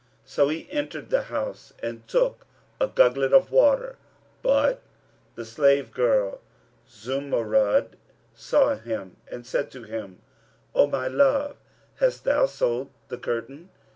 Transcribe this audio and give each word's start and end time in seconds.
So 0.25 0.49
he 0.49 0.67
entered 0.71 1.11
the 1.11 1.21
house 1.29 1.73
and 1.77 2.07
took 2.07 2.47
a 2.79 2.87
gugglet 2.87 3.33
of 3.33 3.51
water; 3.51 3.97
but 4.41 4.81
the 5.35 5.45
slave 5.45 5.91
girl 5.91 6.41
Zumurrud 6.89 7.89
saw 8.33 8.75
him 8.77 9.17
and 9.29 9.45
said 9.45 9.69
to 9.73 9.83
him, 9.83 10.23
"O 10.73 10.87
my 10.87 11.07
love, 11.07 11.57
hast 11.97 12.23
thou 12.23 12.47
sold 12.47 12.89
the 13.09 13.19
curtain?" 13.19 13.69